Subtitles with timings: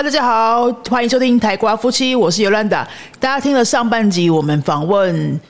[0.00, 2.88] 大家好，欢迎收听台瓜夫妻，我是尤兰达。
[3.18, 5.40] 大家听了上半集，我们访问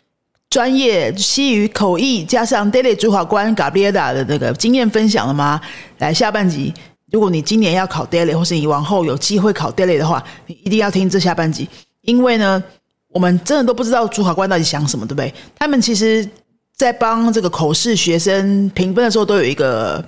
[0.48, 5.60] 专业西语口译加上 Daily 主考官 Gabriela 的那个经验分享了吗？
[5.98, 6.72] 来，下半集，
[7.12, 11.68] 如果你今年要考 Daily，或是你往后有机会考 Daily 的话，你一定要听这下半集，
[12.00, 12.64] 因为呢，
[13.08, 15.32] 我们真的都不知道主考官到底想什么，对不对？
[15.58, 16.26] 他们其实，
[16.74, 20.02] 在帮这个口试学生评分的时候，都有一个。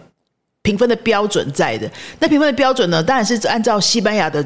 [0.63, 4.45] 评分的标准在的，那评分的标准呢，当然是按照西班牙的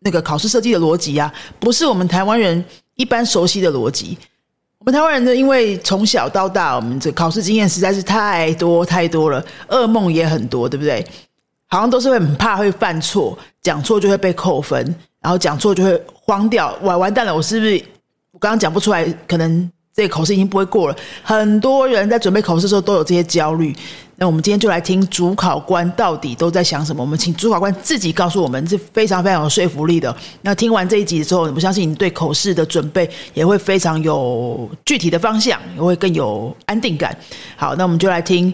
[0.00, 2.62] 那个考试设计的逻辑啊，不是我们台湾人
[2.96, 4.18] 一般熟悉的逻辑。
[4.78, 11.02] 我们台湾人呢，因为从小到大，我们这考试经验实在是太多太多了，噩梦也很多，对不对？
[11.68, 14.78] 好像都是会很怕会犯错，讲错就会被扣分，
[15.20, 17.82] 然后讲错就会慌掉，完完蛋了，我是不是
[18.30, 19.04] 我刚刚讲不出来？
[19.26, 20.96] 可能这个考试已经不会过了。
[21.22, 23.74] 很多人在准备考试的时候都有这些焦虑。
[24.16, 27.02] 那我们今天就来听主考官到底都在想什么。
[27.02, 30.14] 我们请主考官自己告诉我们，是非常非常有说服力的。
[30.42, 37.16] 那听完这一集之后，我相信你对口试的准备也会非常有具体的方向，也会更有安定感。
[37.56, 38.52] 好，那我们就来听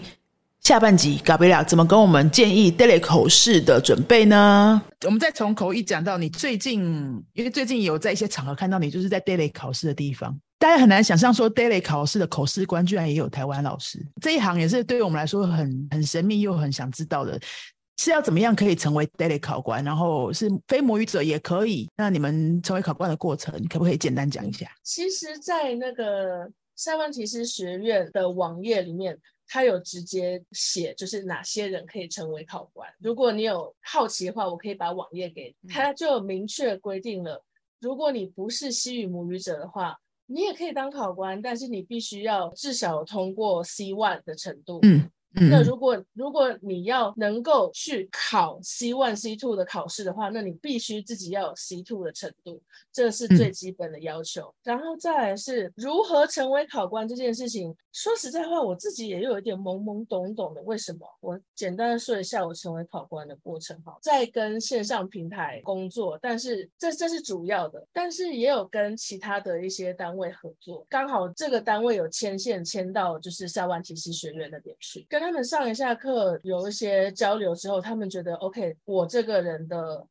[0.61, 4.81] 下半集，嘎贝拉怎么跟我们建议 daily 口试的准备呢？
[5.05, 6.83] 我们再从口译讲到你最近，
[7.33, 10.39] 因为最近有在一些场合看到你，就是在 daily 考试的地方。
[10.61, 17.39] 大家很难想象，说 daily 考试的口试官居然也有台湾老师，这一行也是对于我们来说很很神秘又很想知道的，
[17.97, 21.89] 是要怎么样可以成为 daily 考官，然后是非母语者也可以。
[21.97, 24.71] 那你们成为考官的过程，可不可以简单讲一下？
[24.83, 29.17] 其实，在那个塞万提斯学院的网页里面，
[29.47, 32.87] 他有直接写，就是哪些人可以成为考官。
[32.99, 37.43] 如果你有好奇的话，我可以把网页给他，就明确规定了，
[37.79, 39.97] 如果你不是西语母语者的话。
[40.31, 44.79] 你也可以当考官，但是你必须要至少通过 C one 的程度。
[44.83, 45.09] 嗯。
[45.33, 54.53] 那如果如果你要能够去考 C one C two 的考试的话，那你必须自己要有 C two 的程度，这是最基本的要求。
[54.61, 60.61] 然后再来是如何成为考官这件事情，说实在话，我自己也有一点懵懵懂懂的。
[60.63, 61.07] 为什么？
[61.21, 75.21] 我简单的说一下我成为考官的过程哈，在跟线上平台工作，但是这这是主要的，但是也有跟其他的一些单位合作，刚好这个单位有牵线牵到就是塞万提斯学院那边去跟。
[75.21, 80.03] 他们上一下课有一些交流之后，他们觉得 OK，我这个人的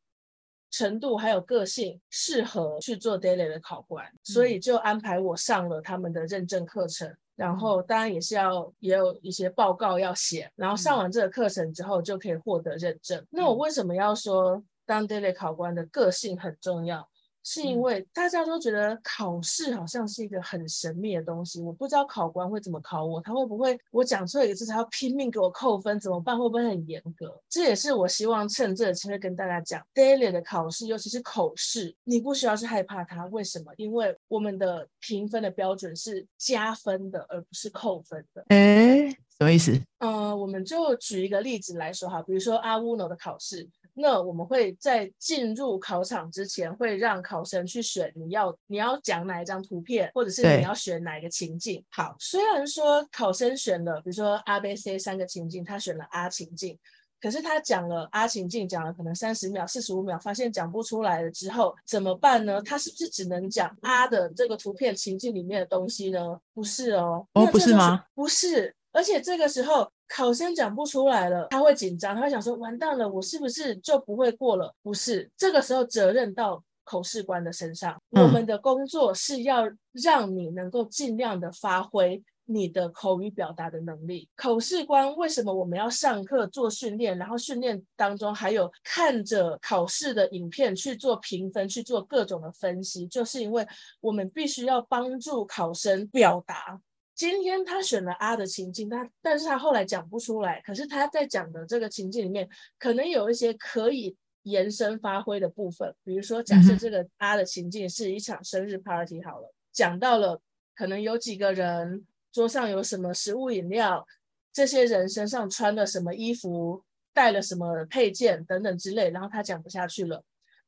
[0.71, 7.13] 程度还有个性适合去做 daily 的考官，所以就安排我上了他们的认证课程。
[7.41, 13.25] 然后当然也是要也有一些报告要写，然后上完这个课程之后就可以获得认证。
[13.31, 17.09] 那我为什么要说当 daily 考官的个性很重要？
[17.43, 26.37] 是因为大家都觉得考试好像是一个很神秘的东西，我不知道考官会怎么考我，他会不会我讲错一个字，他要拼命给我扣分，怎么办？
[26.37, 27.41] 会不会很严格？
[27.49, 33.25] 这也是我希望趁这个机会跟大家讲，daily 的考试，尤其是口试，你不需要去害怕它。
[33.27, 33.71] 为什么？
[33.77, 38.45] 因为我们的评分的标准是加分的，而不是扣分的。
[38.49, 39.71] 哎，什么意思？
[39.99, 43.67] 呃，我们就举一个例子来说哈，比如说阿乌诺的考试。
[43.93, 51.83] 那我们会在进入考场之前，会让考生去选你要你要讲哪一张图片，或者是你要选哪一个情境。
[51.89, 56.79] 好，虽然说考生选了，比如说 A、B、C 三个情境，他选了 A 情境，
[57.19, 62.61] 可是他讲了 A 情境，讲了可能三十秒、四十五秒，发现讲不出来了之后怎么办呢？
[62.61, 66.39] 他是不是只能讲 A 的这个图片情境里面的东西呢？
[66.53, 68.05] 不是哦，哦，不是吗？
[68.15, 69.91] 不是，而且这个时候。
[70.13, 77.97] 考生讲不出来了，他会紧张，他会想说：“完蛋了，我是不是就不会过了？”不是，这个时候责任到口试官的身上。
[78.09, 79.63] 我们的工作是要
[79.93, 84.27] 让你能够尽量的发挥你的口语表达的能力。
[84.35, 87.17] 口试官为什么我们要上课做训练？
[87.17, 93.65] 然后训练当中还有看着考试的影片去做评分，去做各种的分析，就是因为
[94.01, 96.81] 我们必须要帮助考生表达。
[97.21, 100.59] 今天他选了阿的情境，他但是他后来讲不出来。
[100.61, 102.49] 可是他在讲的这个情境里面，
[102.79, 105.93] 可能有一些可以延伸发挥的部分。
[106.03, 110.41] 比如说，假设这个阿的情境是一场生日 party 好了，讲到了
[110.75, 114.03] 可能有几个人，桌上有什么食物饮料，
[114.51, 120.23] 这些人身上穿了什么衣服，带了什么配件等等之类，然后他讲不下去了。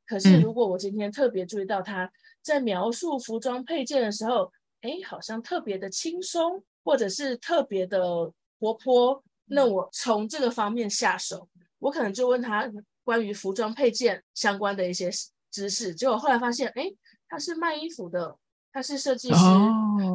[0.05, 2.11] 可是如果我今天特别注意到他
[2.43, 4.51] 在描述服装配件的时候，
[4.83, 9.23] 哎，好像特别的轻松，或者是特别的活泼。
[9.45, 11.47] 那我从这个方面下手，
[11.79, 12.69] 我可能就问他
[13.03, 15.09] 关于服装配件相关的一些
[15.51, 15.95] 知识。
[15.95, 16.83] 结果后来发现，哎，
[17.27, 18.37] 他是卖衣服的，
[18.71, 19.35] 他是设计师，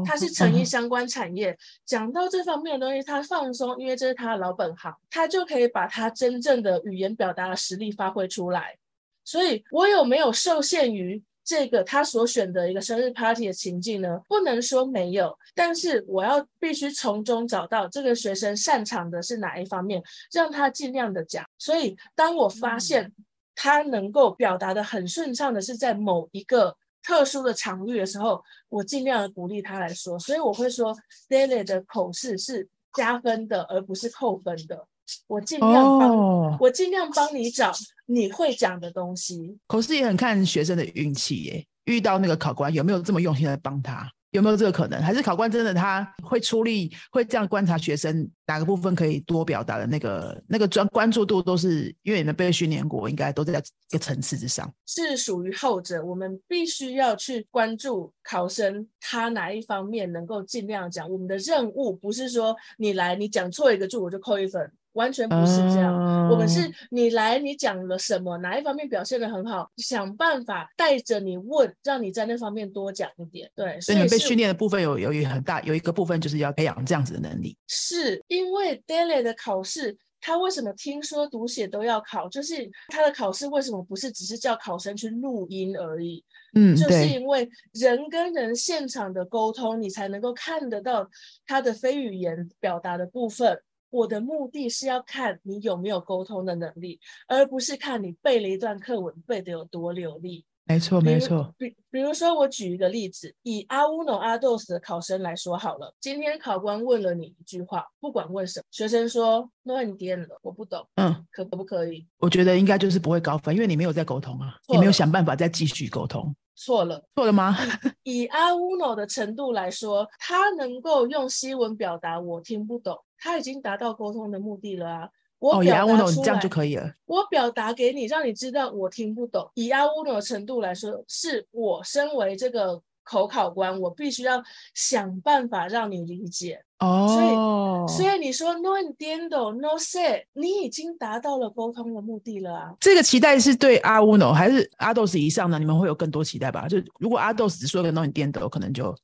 [0.04, 1.56] 他是成衣相关产业。
[1.86, 8.76] 讲到这方面的东西，他放松，因为这是他的老本行，他就可以把他真正的语言表达的实力发挥出来。
[9.24, 14.20] 所以我有没有受限于这个他所选的一个生日 party 的情境呢？
[14.28, 21.42] 不能说没有，但是我要必须从中找到这个学生擅长的是哪一方面，让他尽量的讲。
[21.56, 23.10] 所以当我发现
[23.54, 30.18] 他能够表达的很顺畅的是在某一个特殊的场域的时候，我尽量的鼓励他来说。
[30.18, 30.94] 所以我会说
[31.30, 34.86] ，Daily 的口试是加分的，而不是扣分的。
[35.26, 37.72] 我尽量帮，我尽量帮你找
[38.06, 39.58] 你会讲的东西。
[39.66, 44.10] 口试也很看学生的运气耶，遇到那个考官有没有这么用心的帮他。
[44.32, 45.00] 有没有这个可能？
[45.00, 54.70] 还是考官真的他会出力，会这样观察学生哪个部分可以多表达的那个那个专关注度，都是因为你们被训练过，应该都在一个层次之上。
[54.86, 61.10] 是属于后者，我们必须要去关注考生他哪一方面能够尽量讲。
[61.10, 64.70] 我们的任务不是说你来你讲错一个字我就扣一分。
[64.98, 73.48] 完全不是这样，我们是你来，你讲了什么，哪一方面表现的很好，想办法带着你问，让你在那方面多讲一点。
[73.54, 77.56] 对，所以你被训练的部分有有一很大有一个部分就是要培养这样子的能力。
[77.68, 82.28] 是因为 Daily 的考试，他为什么听说读写都要考？
[82.28, 86.24] 就是他的考试为什么不是只是叫考生去录音而已？
[86.54, 91.08] 嗯，就是因为人跟人现场的沟通，你才能够看得到
[91.46, 93.62] 他的非语言表达的部分。
[93.90, 100.44] 我的目的是要看你有没有沟通的能力，而不是看你背了一段课文背得有多流利。
[100.64, 101.54] 没错，没错。
[101.56, 105.94] 比比如说，我举一个例子，以阿乌诺阿豆斯的考生来说好了。
[105.98, 110.86] 今天考官问了你一句话，不管问什么，学生说乱点了，我不懂。
[110.96, 112.06] 嗯，可可不可以？
[112.18, 116.36] 我觉得应该就是不会高分，因为你没有在沟通啊，你没有想办法再继续沟通。
[116.58, 117.56] 错了，错了吗？
[118.02, 122.98] 以阿乌诺的程度来说，他能够用西文表达我听不懂。
[123.20, 125.08] 他已经达到沟通的目的了啊！
[125.38, 126.92] 我表达出来，这样就可以了。
[127.06, 129.48] 我表达给你，让你知道我听不懂。
[129.54, 134.42] 以阿乌诺的程度来说，是我身为这个口考官，我必须要
[134.74, 136.60] 想办法让你理解。
[136.80, 142.74] 哦，所以所以你说 no entiendo no say，你已经达到了沟通的目的了啊！
[142.78, 145.58] 这个期待是对阿乌诺还是阿豆斯以上的？
[145.58, 146.68] 你们会有更多期待吧？
[146.68, 148.94] 就如果阿豆斯只说个 no entiendo，可能就。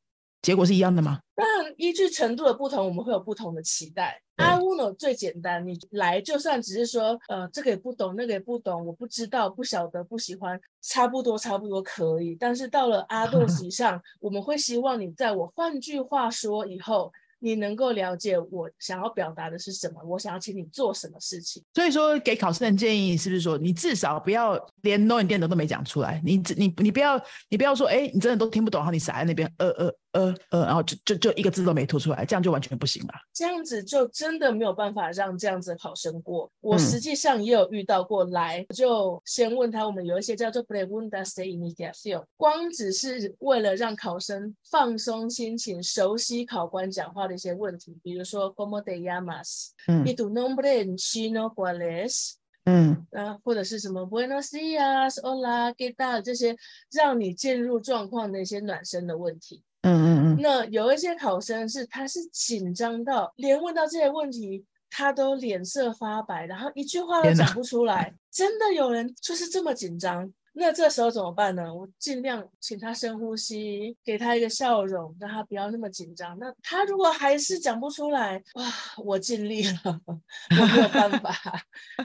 [0.43, 1.19] 结果是一样的吗？
[1.35, 4.21] 当然，依据程度的不同，我们会有不同的期待。
[4.37, 12.35] 阿乌诺最简单，你来就算只是说，呃，这个也不懂，那个也不懂，我不知道，不晓得，不喜欢，差不多，差不多可以。
[12.35, 17.13] 但是到了阿 豆以上，我们会希望你在我换句话说以后。
[17.41, 20.01] 你能够了解我想要表达的是什么？
[20.07, 21.63] 我想要请你做什么事情？
[21.75, 26.23] 所以说，给考生的建议是不是说，你至少不要连 no 电的都没讲出来？
[26.25, 33.13] 你你你不要你不要说，哎，你真的都听不懂，然后你傻在那边，呃呃呃呃，然后就就就一个字都没吐出来，这样就完全不行了。
[33.35, 36.51] 这样子就真的没有办法让这样子的考生过。
[36.63, 47.35] 我实际上也有遇到过，来就先问他，我们有一些叫做 pregunta de iniciación，光只是为了让考生放松心情，熟悉考官讲话的。
[47.35, 56.57] 一些问题，比如说 “cómo te llamas”，“y tu nombre en chino cuál es”，嗯，啊，或者是什么 “buenos días”，“hola”，“qué tal” 这些
[56.93, 59.65] 让你进入状况的一些暖身的问题。
[59.85, 60.39] 嗯嗯嗯。
[60.41, 68.13] 那有一些考生是，他是紧张到连问到这些问题，他都脸色发白，然后一句话都讲不出来。
[68.31, 70.33] 真的有人就是这么紧张。
[70.57, 71.75] 那这时候怎么办呢？
[71.75, 76.39] 我尽量请他深呼吸，给他一个笑容，让他不要那么紧张。
[76.39, 78.65] 那他如果还是讲不出来，哇，
[79.05, 81.35] 我尽力了，我没有办法。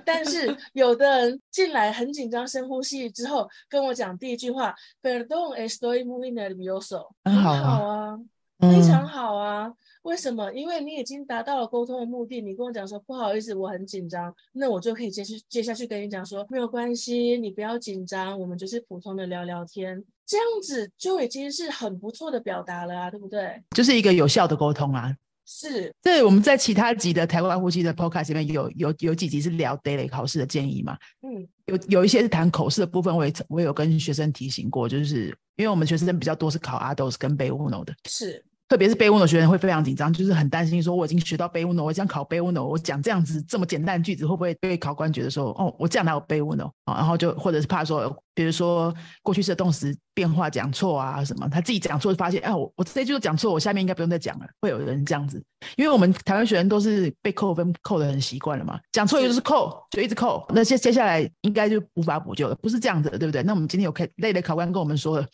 [0.04, 7.10] 但是有的人进来很紧张，深呼吸之后跟我讲第一句话 p e r d o n estoy muy nervioso。
[7.24, 7.52] 很好
[7.86, 8.20] 啊，
[8.60, 9.72] 非常好啊。
[10.10, 10.52] 为什么？
[10.54, 12.42] 因为你已经达到了沟通的目的。
[12.42, 23.62] 你跟我讲说不好意思，我很紧张，那我就可以接续接下去跟你讲说没有关系，你不要紧张，我们就是普通的聊聊天，这样子就已经是很不错的表达了啊，对不对？
[23.76, 25.16] 就是一个有效的沟通啊。
[25.46, 25.94] 是。
[26.02, 30.98] 对，我们在其他集的台湾呼吸的 podcast 里面有有有几集是聊 daily 考试的建议嘛？
[31.22, 37.94] 嗯，有有一些是谈口试的部分，我也我有跟学生提醒过，就是因为我们学生比较多是考 ADOS 跟 b u n o 的。
[38.08, 38.44] 是。
[38.70, 46.72] 特别是背温的学生会非常紧张，就是很担心说我已经学到背温了，我想考背温了，我讲这样子这么简单的句子会不会被考官觉得说哦，我这样哪有背温哦？
[46.86, 54.46] 然后就或者是怕说，比如说过去式动词变化讲错啊什么，他自己讲错就发现，哎，我我这句都讲错，我下面应该不用再讲了。
[54.62, 55.44] 会有人这样子，
[55.76, 63.42] 因为我们台湾学生都是被扣分扣的很习惯了嘛，讲错就是扣，就一直扣，那接接下来应该就无法补救了，不是这样子的，对不对？
[63.42, 65.26] 那我们今天有开类的考官跟我们说了。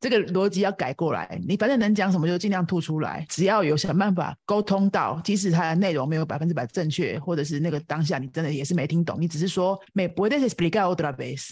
[0.00, 11.50] 这个逻辑要改过来，你反正能讲什么就尽量吐出来，只要有想办法沟通到，即使它的内容没有百分之百正确，或者是那个当下你真的也是没听懂，你只是说 “me puedes explicar otra vez”，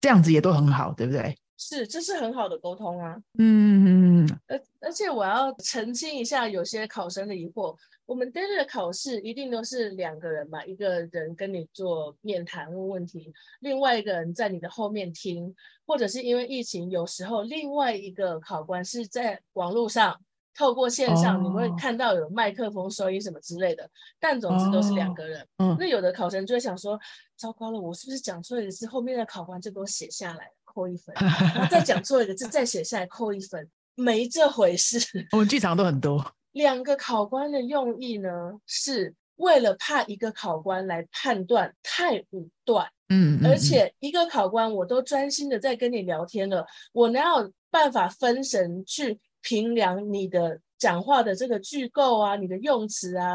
[0.00, 1.36] 这样子也都很好，对不对？
[1.56, 3.16] 是，这是很好的沟通啊。
[3.38, 7.76] 嗯，而而且我要澄清一下，有些考生的疑惑。
[8.06, 15.54] 我们 daily 的考试一定都是两个人嘛，一个人跟你做面谈问问题，另外一个人在你的后面听，
[15.86, 20.20] 或者是因为疫情，有时候另外一个考官是在网络上
[20.54, 23.88] 透过线上，你会看到有麦克风收音什么之类的，
[24.20, 25.46] 但总之都是两个人。
[25.78, 27.00] 那有的考生就会想说，
[27.36, 34.98] 糟糕了，我是不是讲错一个字，后面的考官就给我写下来扣一分， 然后再讲错一个字再写下来扣一分，没这回事。
[35.32, 36.22] 我们剧场都很多。
[36.54, 38.30] 两个考官的用意呢，
[38.64, 53.34] 是为了怕一个考官来判断太武断，嗯，而且一个考官我都专心的在跟你聊天了，我哪有办法分神去评量你的讲话的这个句构啊，你的用词啊，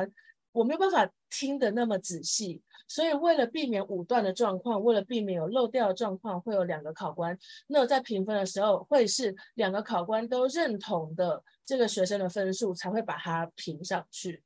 [0.54, 11.42] 我没有办法听得那么仔细，所以为了避免武断的状况，为了避免有漏掉的状况，会有两个考官，那在评分的时候会是两个考官都认同的。
[11.70, 14.42] 这个学生的分数才会把它评上去，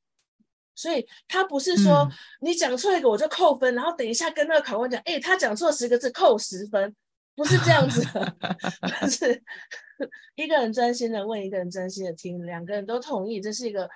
[0.76, 2.06] 所以他不是说
[2.42, 6.94] 你讲错一个我就扣分，然后等一下跟那个考官讲，哎，他讲错十个字扣十分，
[7.34, 8.36] 不是这样子的，
[9.10, 9.42] 是
[10.36, 13.90] 一个人专心的问，一个人专心的听，两个人都同意，这是一个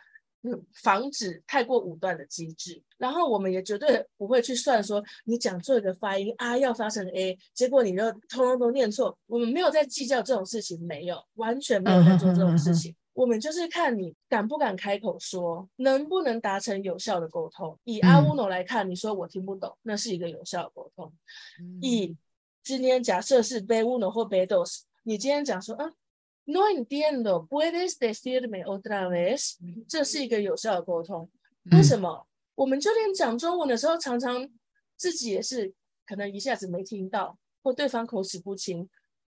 [0.82, 2.82] 防止太过武断的机制。
[2.98, 12.96] 然后我们也绝对不会去算说你讲错一个发音啊要发成 a，结果你就通通都念错，我们没有在计较这种事情，没有，完全没有在做这种事情。
[13.14, 17.76] 我们就是看你敢不敢开口说，能不能达成有效的沟通。
[17.84, 21.12] 以阿乌诺来看，你说我听不懂，那是一个有效的沟通。
[21.82, 22.16] 以
[22.64, 25.92] 今天假设是贝乌诺或贝 dos，你今天讲说啊
[26.48, 29.54] ，no entiendo puedes decirme otra vez，
[29.88, 31.30] 这是一个有效的沟通。
[31.72, 32.26] 为什么？
[32.56, 34.50] 我们就连讲中文的时候，常常
[34.96, 35.72] 自己也是
[36.08, 38.90] 可能一下子没听到，或对方口齿不清。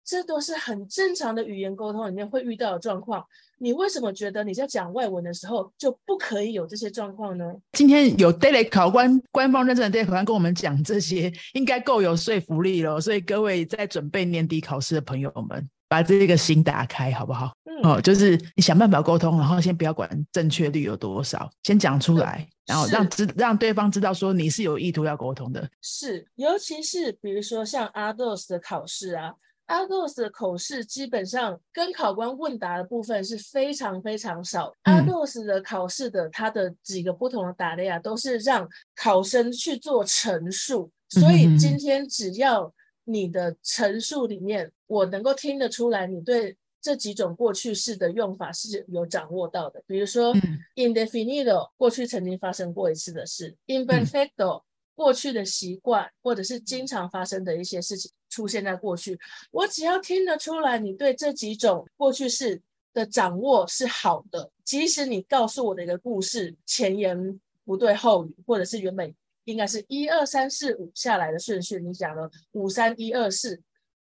[0.05, 3.25] 这都是很正常的语言沟通里面会遇到的状况。
[3.59, 7.55] 你为什么觉得你在讲外文的时候就不可以有这些状况呢？
[7.71, 12.99] 今天有 daily 考官官方认证的 daily 考官跟我们讲这些，应该够有说服力了。
[12.99, 17.53] 所以各位在准备年底考试的朋友们，把这个心打开，好不好？
[17.65, 25.69] 嗯哦，就是你想办法沟通，然后先不要管正确率有多少，先讲出来，然后让知让对方知道说你是有意图要沟通的。
[25.83, 29.33] 是，尤其是比如说像阿 dos 的考试啊。
[29.67, 34.73] 阿 o s 的口试基本上跟考官问答的部分是非常非常少。
[34.83, 40.91] 阿 o s 的考试的它的几个不同的打类啊，都是让考生去做陈述。
[41.09, 42.71] 所以今天只要
[43.05, 49.83] 你的陈述里面，我能够听得出来，你对这几种过去式的用法是有掌握到的。
[49.87, 50.33] 比如说
[50.75, 54.63] ，indefinido 过去曾经发生过一次的事，imperfecto。
[54.95, 59.19] 过去的习惯，或者是经常发生的一些事情出现在过去，
[59.49, 62.61] 我只要听得出来，你对这几种过去式
[62.93, 69.11] 的掌握是好的，即使你告诉我的一个故事前言不对后语，或者是原本
[69.45, 73.59] 应该是一二三四五下来的顺序，你讲了五三一二四，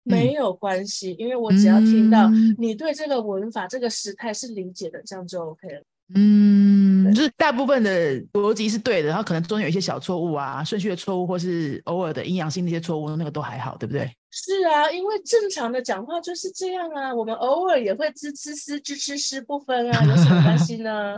[0.03, 5.83] 没有关系，因为我只要听到你对这个文法这个时态是理解的，这样就 OK 了。
[6.15, 14.11] 嗯，就是大部分的逻辑是对的，然后可能中间有一些小错误啊，顺序的错误，或是偶尔的阴阳性那些错误，那个都还好，对不对？
[14.29, 21.17] 是啊，因为正常的讲话就是这样啊，我们偶尔也会吱吱吱吱吱吱不分啊，有什么关系呢？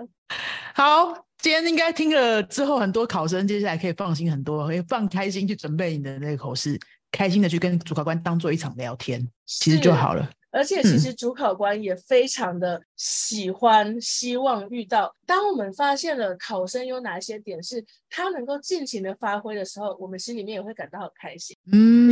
[0.73, 6.79] 好，今天应该听了之后，很多考生接下来可以放心很多，可以放开心去准备你的那个口试，
[7.11, 10.29] 开心的去跟主考官当做一场聊天，其实就好了。
[10.51, 15.13] 而且其实主考官也非常的喜欢，希望遇到。
[15.25, 21.57] 当我们发现了考生有哪些点是他能够尽情的发挥的时候，我们心里面也会感到很开心。
[21.73, 22.04] 嗯，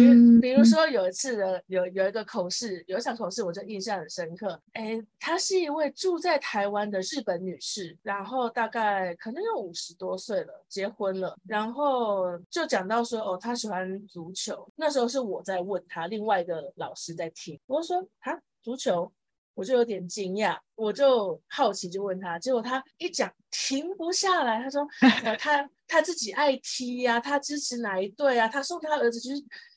[0.43, 4.62] 比如说有一次的有有一个口试，有一场口试，我就印象很深刻。
[4.73, 14.67] 哎，她是一位住在台湾的日本女士，然后大概可能有五十多岁了，结婚了，然后就讲到说，哦，她喜欢足球。
[14.75, 18.38] 那时候是我在问她，另外一个老师在听，我说啊。
[18.62, 19.09] 足球，
[19.53, 24.62] 我就有点惊讶，我就好奇就问他，结果他一讲停不下来。
[24.62, 24.88] 他说，
[25.23, 28.47] 呃，他他自己爱踢呀，他支持哪一队啊？
[28.47, 29.31] 他送他儿子去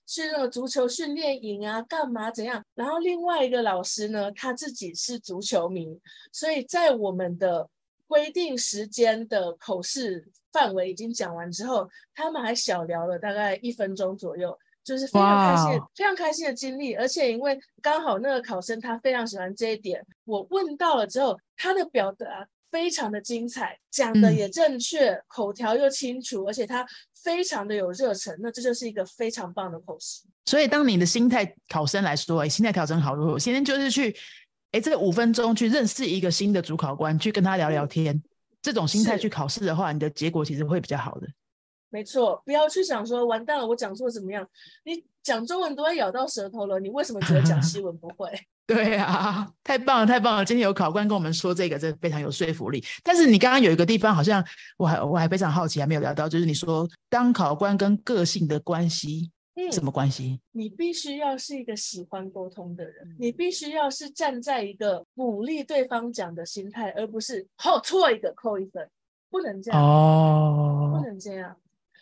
[0.06, 2.64] 去那个足球训练营啊，干嘛怎样？
[2.74, 6.00] 然后另外一个老师呢，他自己是足球迷，
[6.32, 7.68] 所以在我们的
[8.06, 14.56] 规定时间的口试范围已经讲完之后，他们还小聊了大概一分钟左右。
[14.84, 22.46] 就是非常开心、非常开心的经历，而且因为刚好那个考生他非常喜欢这一点，我问到了之后，他的表达。
[22.76, 26.86] 非常的精彩，讲的嗯也正确，口条又清楚，而且他
[27.24, 30.24] 非常的有热忱，那这就是一个非常棒的口试。
[30.44, 34.14] 所以，当你的心态考生来说，哎，心态调整好，我今天就是去，
[34.72, 38.22] 哎，这五分钟去认识一个新的主考官，去跟他聊聊天，
[38.60, 41.26] 这种心态去考试的话，你的结果其实会比较好的。
[41.88, 44.46] 没错，不要去想说完蛋了，我讲错怎么样？
[44.84, 48.30] 你讲中文都会咬到舌头了，你为什么觉得讲 西文不会？
[48.74, 50.44] 对啊，太棒了，太棒了！
[50.44, 52.84] 今天有考官跟我们说这个，真的非常有说服力。
[53.04, 54.44] 但是你刚刚有一个地方，好像
[54.76, 60.40] 我还我还非常好奇，还没有聊到，就是你说当考官跟个性的关系，嗯，什么关系？
[60.50, 68.90] 你必须要是一个喜欢沟通的人，你必须要是站在一个鼓励对方讲的心态，而不是好错一个扣一分，
[69.30, 71.56] 不能这样哦，不哦，能这样。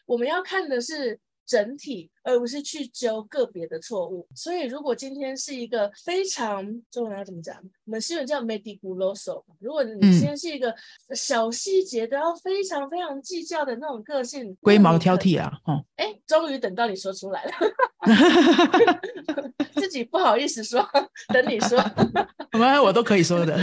[0.06, 4.26] 我们要看的是整体，而不是去揪个别的错误。
[4.34, 7.56] 所以，如果今天是一个非常中文要怎么讲？
[7.84, 9.42] 我们新闻叫 meticuloso。
[9.60, 10.74] 如果你嗯今天是一个
[11.14, 17.52] 小细节都要非常非常计较的那种个性，龟毛挑剔啊，哦，哎，终于等到你说出来了，
[19.74, 20.86] 自己不好意思说，
[21.32, 21.78] 等你说，
[22.52, 23.58] 我们我都可以说的。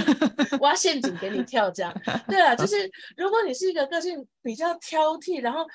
[0.60, 1.92] 挖陷阱给你跳，这样。
[2.28, 5.66] 对啊，就是 如果你是一个个性比较挑剔，然后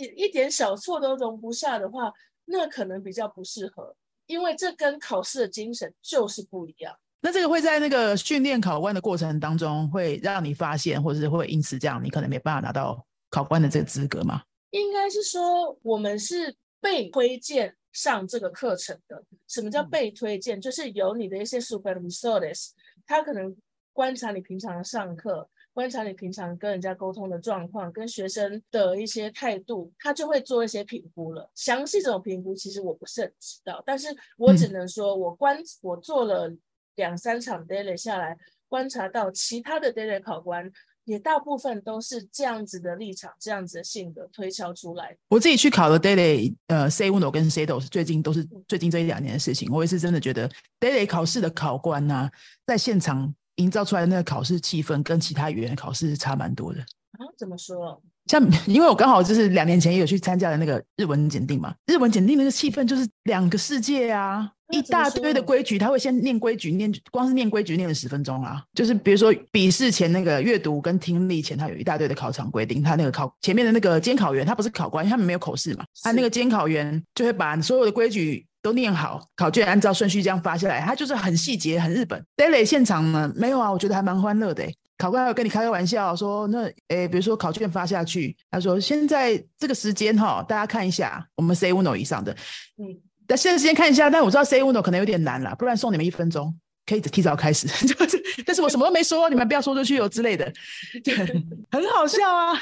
[0.00, 2.12] 一一点小错都容不下的话，
[2.46, 3.94] 那可能比较不适合，
[4.26, 6.94] 因为这跟考试的精神就是不一样。
[7.20, 14.42] 那这个会在那个训练考官的过程当中，会让你发现，或者是会因此这样，你可能没办法拿到考官的这个资格吗？
[14.70, 19.22] 应该是说我们是被推荐上这个课程的。
[19.48, 20.58] 什么叫嗯被推荐？
[20.60, 22.70] 就是有你的一些 supervisores，
[23.04, 23.54] 他可能
[23.92, 25.46] 观察你平常的上课，
[25.80, 31.50] 观察你平常跟人家沟通的状况，跟学生的一些态度，他就会做一些评估了。
[31.54, 36.54] 详细这种评估其实我不是很知道，但是我只嗯能说我观我做了
[36.96, 38.36] 两三场 daily 下来，
[38.68, 40.70] 观察到其他的 daily 考官。
[41.04, 45.16] 也大部分都是这样子的立场、这样子的性格推敲出来。
[45.28, 49.72] 我自己去考了 daily，呃，C uno 跟 C dos，最近都是最近这一两年的事情。
[49.72, 52.30] 我也是真的觉得 daily 考试的考官呐、
[52.64, 56.80] 在现场营造出来的那个考试气氛，跟其他语言考试差蛮多的。
[56.80, 58.00] 啊，怎么说？
[58.26, 68.62] 像因为我刚好就是两年前也有去参加了那个日文检定嘛，日文检定那个气氛就是两个世界啊，一大堆的说规矩，他会先念规矩，念光是念规矩念了十分钟啊。
[68.72, 78.46] 就是比如说笔试前那个阅读跟听力前，他有一大堆的考场规定，他那个考前面的那个监考员，他不是考官，他们没有口试嘛，他那是个监考员就会把所有的规矩。
[78.62, 82.22] 都念好，考卷按照顺序这样发下来，他就是很细节，很日本。
[82.36, 84.74] daily 现场呢，没有啊，我觉得还蛮欢乐的欸。
[84.98, 92.30] 考官还有跟你开个玩笑说，那诶，比如说考卷发下去，他说现在这个时间哈，大家看一下，我们 C uno 以上的，
[92.76, 92.84] 嗯，
[93.26, 100.52] 但现在时间看一下，但我知道 C uno 可能有点难了，不然送你们一分钟，可以提早开始， 就是，但是我什么都没说，你们不要说出去哦之类的，
[101.02, 101.16] 对，
[101.72, 102.52] 很好笑啊，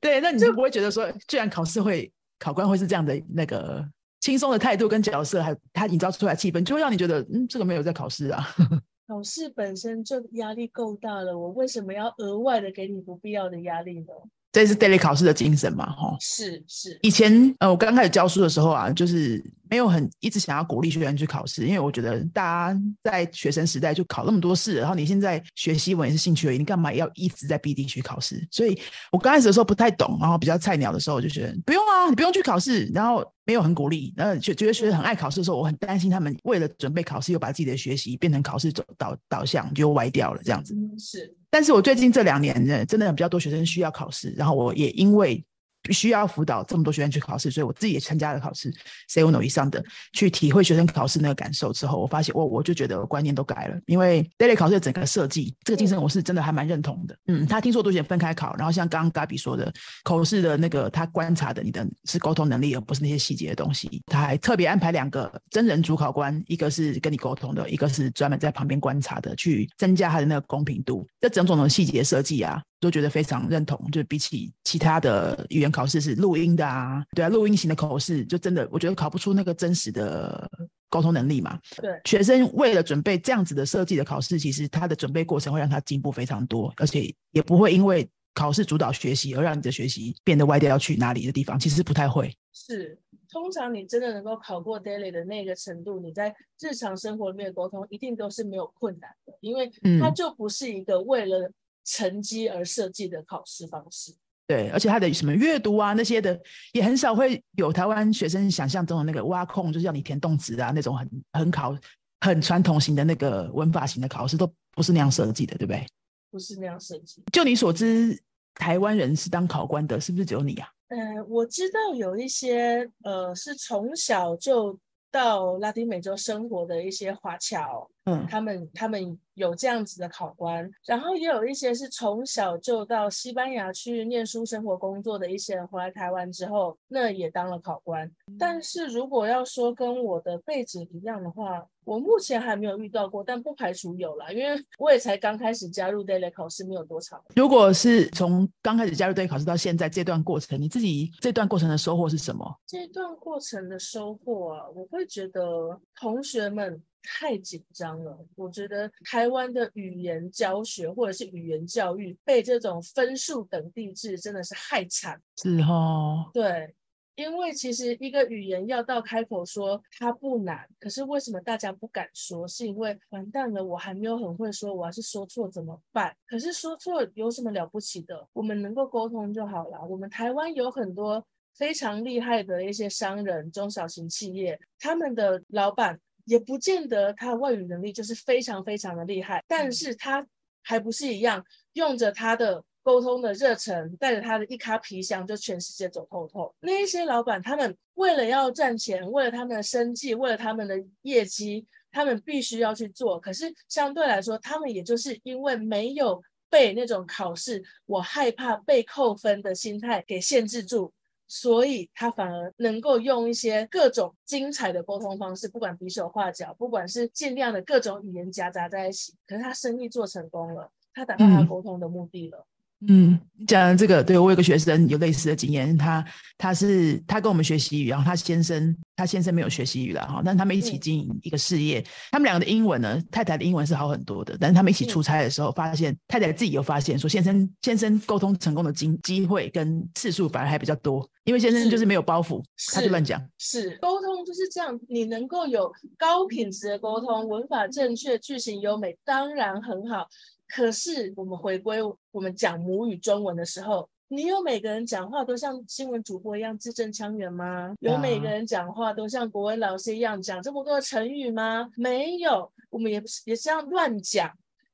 [0.00, 3.86] 对，那你就不会觉得说，居然考试会考官会是这样的那个
[4.20, 8.46] 轻松的态度跟角色，还他营造出来气氛，就会让你觉得，嗯，这个没有在考试啊。
[9.08, 14.12] 考试本身就压力够大了，我为什么要额外的给你不必要的压力呢？
[14.52, 16.16] 这是 daily 考试的精神嘛，哈。
[16.20, 28.44] 是是，以前呃，我刚开始教书的时候啊，就是没有很一直想要鼓励学员去考试，因为我觉得大家在学生时代就考那么多试，然后你现在学西文也是兴趣而已，你干嘛要一直在逼自己去考试？
[28.50, 28.76] 所以
[29.12, 40.74] 我刚开始的时候不太懂，然后比较菜鸟的时候，我就觉得不用啊，你不用去考试，然后没有很鼓励，然后觉觉得学生很爱考试的时候，我很担心他们为了准备考试，又把自己的学习变成考试走导导向，就歪掉了这样子。
[40.74, 45.44] 嗯是，但是我最近这两年呢，真的比较多学生需要考试，然后我也因为
[45.90, 48.72] 需要辅导这么多学生去考试，所以我自己也参加了考试
[49.08, 57.16] C uno 以上的，去体会学生考试那个感受之后，我发现我我就觉得观念都改了，因为 daily 考试的整个设计，这个精神我是真的还蛮认同的。
[57.26, 59.72] 嗯，他听说多选分开考，然后像刚刚 Gabi 说的，
[60.04, 64.02] 口试的那个他观察的你的是沟通能力，而不是那些细节的东西。
[64.06, 71.06] 他还特别安排两个真人主考官，一个是跟你沟通的，一个是专门在旁边观察的，去增加他的那个公平度。
[71.20, 73.78] 这整种的细节设计啊，都觉得非常认同。
[73.92, 80.50] 就比起其他的语言考试是录音的啊，对啊，录音型的口试，就真的我觉得考不出那个真实的
[80.88, 81.58] 沟通能力嘛。
[81.76, 92.34] 对，学生为了准备这样子的设计的考试，其实他的准备过程会让他进步非常多，而且也不会因为考试主导学习而让你的学习变得歪掉要去哪里的地方，其实不太会。
[92.52, 92.98] 是。
[93.32, 101.48] 通常你真的能够考过 daily 的那个程度，你在日常生活里面的沟通一定都是没有困难的，因为它嗯就不是一个为了
[101.84, 104.14] 成绩而设计的考试方式。
[104.46, 106.36] 对，而且他的什么阅读啊那些的，
[106.72, 111.76] 也很少会有台湾学生想象中的那个挖空，就是要你填动词啊那种很很考
[112.20, 115.86] 很传统型的那个文法型的考试，都不是那样设计的，对不对？
[116.32, 117.22] 不是那样设计。
[117.32, 118.20] 就你所知，
[118.54, 120.68] 台湾人是当考官的，是不是只有你啊？
[120.88, 124.76] 嗯，我知道有一些呃，是从小就
[125.12, 138.10] 到拉丁美洲生活的一些华侨，嗯，他们他们有这样子的考官，然后也有一些是从小就到西班牙去念书、生活、工作的一些人回来台湾之后，那也当了考官。
[138.38, 147.20] 但是如果要说跟我的背景一样的话，我目前还没有遇到过，但不排除有啦，因为我也才刚开始加入 daily 考试，没有多长。
[147.34, 152.46] 如果是从刚开始加入 daily 考试到现在这段过程，你自己这段过程的收获是什么？
[152.66, 158.18] 这段过程的收获啊，我会觉得同学们太紧张了。
[158.34, 165.20] 我觉得台湾的语言教学或者是语言教育被这种分数等地制真的是害惨。
[165.36, 166.74] 是哦，对。
[167.16, 172.48] 因为其实一个语言要到开口说它不难，可是为什么大家不敢说？
[172.48, 176.16] 是因为完蛋了，我还没有很会说，我要是说错怎么办？
[176.26, 178.26] 可是说错有什么了不起的？
[178.32, 179.84] 我们能够沟通就好了。
[179.84, 181.22] 我们台湾有很多
[181.54, 190.26] 非常厉害的一些商人、中小型企业，他们的老板也不见得他外语能力就是非常非常的厉害，但是他
[190.62, 192.64] 还不是一样用着他的。
[192.82, 196.52] 沟通的热忱，带着他的一卡皮箱，就全世界走透透。
[196.60, 203.20] 那一些老板，他们为了要赚钱，为了他们的生计，为了他们的业绩，他们必须要去做。
[203.20, 210.90] 可是相对来说，他们也就是因为没有被那种考试，我害怕被扣分的心态给限制住，
[211.32, 219.14] 所以他反而能够用一些各种精彩的沟通方式，不管比手画脚，不管是尽量的各种语言夹杂在一起。
[219.28, 222.38] 可是他生意做成功了，他达到他沟通的目的了。
[222.38, 222.49] 嗯，
[222.88, 226.04] 嗯讲这个，对我有个学生有类似的经验，他
[226.38, 250.06] 他是他跟我们学习语，然后他先生他先生没有学习语了哈，但他们一起经营一个事业，他们两个的英文呢，太太的英文是好很多的，但是他们一起出差的时候，发现太太自己有发现说，先生先生沟通成功的机机会跟次数反而还比较多，因为先生就是没有包袱，他就乱讲，是沟通就是这样，你能够有高品质的沟通，文法正确，句型优美，当然很好。
[250.52, 251.78] 可是我们回归
[252.10, 257.72] 我们讲母语中文的时候，你有每个人讲话都像新闻主播一样字正腔圆吗？
[257.78, 261.70] 有每个人讲话都像国文老师一样讲这么多成语吗？
[261.76, 264.28] 没有，我们也不是也是要乱讲，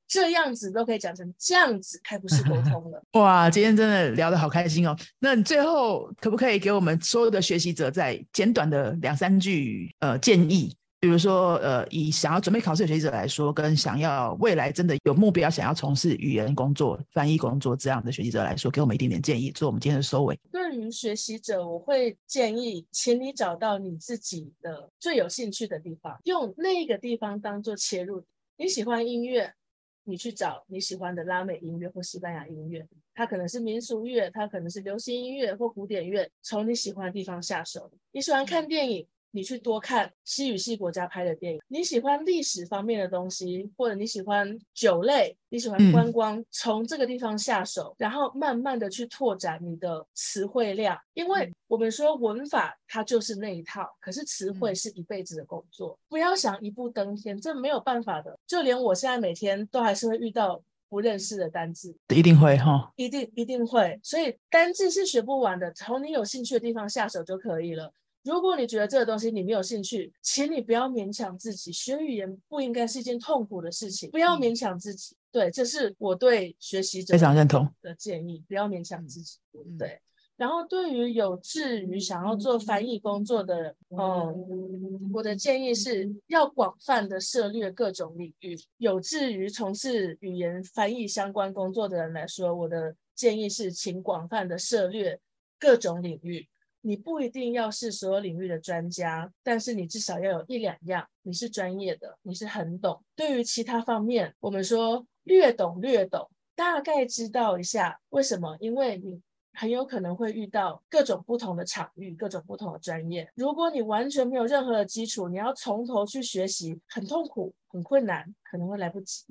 [0.09, 3.03] 这样子都可以讲成这样子，还不是沟通了？
[3.21, 4.97] 哇，今天真的聊得好开心哦！
[5.19, 10.75] 那你最后可不可以给我们所有的学习者在简短的两三句呃建议？
[11.07, 20.37] 比如说，呃，以想要准备考试的学习者来说，跟想要未来真的有目标想要从事语言工作、翻译工作这样的学习者来说，给我们一点点建议，做我们今天的收尾。
[20.51, 28.25] 对于学习者，我会建议，请你找到你自己的最有兴趣的地方，用那个地方当做切入。
[28.57, 29.55] 你喜欢音乐，
[30.03, 37.89] 你去找你喜欢的拉美音乐或西班牙音乐，它可能是民俗乐，它可能是流行音乐或古典乐，从你喜欢的地方下手。
[38.11, 39.07] 你喜欢看电影。
[39.37, 50.99] 你去多看西语系国家拍的电影，你喜欢历史方面的东西，或者你喜欢酒类，你喜欢观光，从这个地方下手，然后慢慢的去拓展你的词汇量。
[51.13, 58.39] 因为我们说文法它就是那一套，可是词汇是一辈子的工作，不要想一步登天，这没有办法的。
[58.47, 64.01] 就连我现在每天都还是会遇到不认识的单字，一定会哈，一定一定会。
[64.03, 67.93] 所以单字是学不完的，从你有兴趣的地方下手就可以了。
[68.27, 71.71] 如果你觉得这个东西你没有兴趣，请你不要勉强自己。
[71.71, 75.17] 学语言不应该是一件痛苦的事情，不要勉强自己。
[75.31, 79.39] 对，这是我对学习者非常认同的建议，不要勉强自己。
[79.79, 80.01] 对，
[80.37, 88.59] 然后对于有志于想要做翻译工作的人，嗯，我的建议是要广泛的涉猎各种领域。
[88.79, 95.21] 有志于从事语言翻译相关工作的人来说，我的建议是请广泛的涉猎
[95.61, 96.49] 各种领域。
[96.87, 103.03] 你不一定要是所有领域的专家，但是你至少要有一两样你是专业的，你是很懂。
[103.17, 108.57] 对于其他方面，我们说略懂略懂，大概知道一下为什么？
[108.61, 109.21] 因为你
[109.55, 113.29] 很有可能会遇到各种不同的场域，各种不同的专业。
[113.35, 119.25] 如果你完全没有任何的基础，你要从头去学习，很痛苦，很困难，可能会来不及。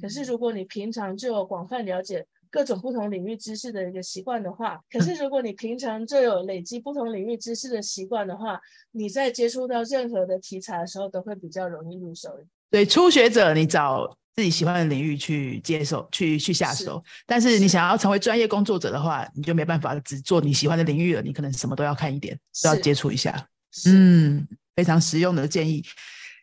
[0.00, 2.26] 可是如果你平常就有广泛了解。
[2.54, 8.60] 各种不同领域知识的一个习惯的话，可是如果你平常就有累积不同领域知识的习惯的话，
[8.92, 12.30] 你在接触到任何的题材的时候，都会比较容易入手。
[12.70, 17.02] 对初学者，你找自己喜欢的领域去接手，去去下手。
[17.26, 23.48] 但是你想要成为专业工作者的话，你就没办法只做你喜欢的领域了，你可能什么都要看一点，都要接触一下。
[23.88, 25.84] 嗯，非常实用的建议。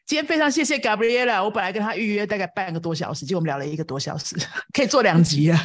[0.06, 4.36] 今天非常谢谢 Gabriela，我本来跟他预约大概半个多小时，结果我们聊了一个多小时，
[4.76, 5.58] 可以做两集啊。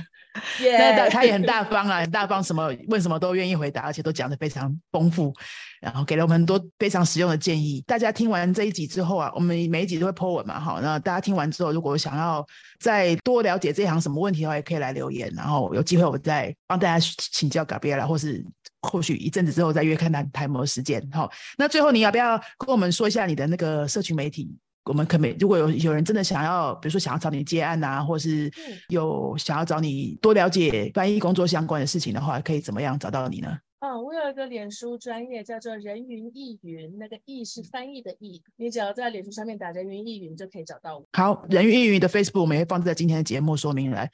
[0.78, 5.32] 那他也很大方啊，很大方，什么问什么都愿意回答，而且都讲的非常丰富，
[5.80, 7.82] 然后给了我们很多非常实用的建议。
[7.86, 12.46] 大家听完这一集之后啊，我们每一集都会 po 文嘛，好，那大家听完之后，如果想要
[12.78, 18.44] 再多了解这一行什么问题的话，也可以来留言，然后有机会我再帮大家请教 Gabriela，或是
[18.82, 21.06] 或许一阵子之后再约看他台模时间。
[21.12, 24.54] 好，那最后你要不要跟我们说一下你的那个社群媒体？
[24.86, 28.50] 我们可没，如果有有人真的想要，比如说想要找你接案啊，或是
[28.88, 33.58] 有想要找你多了解翻译工作相关的事情的话，可以怎么样找到你呢？
[33.80, 41.04] 哦，我有一个脸书专业叫做人云亦云，那个“亦”是翻译的“译”，你只要在脸书上面打“人云亦云”就可以找到我。
[41.12, 44.10] 好，人云亦云的 Facebook 我们会放在今天的节目说明来。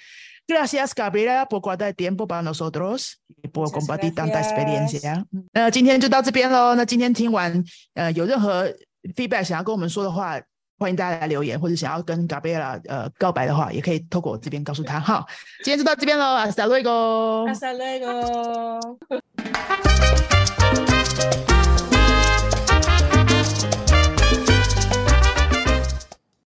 [0.49, 5.25] Gracias, Gabriela, por guardar tiempo para nosotros y por compartir tanta experiencia。
[5.53, 6.75] 那今天就到这边喽。
[6.75, 8.69] 那今天听完，呃，有任何
[9.15, 10.41] feedback 想要跟我们说的话。
[10.83, 14.99] 欢迎大家来留言或者想要跟 Gabriela 呃告白的话也可以透过我这边告诉他。
[14.99, 15.25] 哈
[15.62, 18.83] 今天就到这边喽阿 salego 阿 salego